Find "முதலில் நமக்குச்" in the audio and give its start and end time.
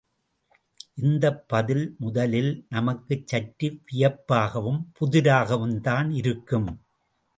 1.99-3.27